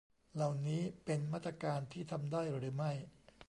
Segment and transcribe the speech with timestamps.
[0.35, 2.91] เหล่านี้เป็นมาตรการที่ทำได้หรือไม่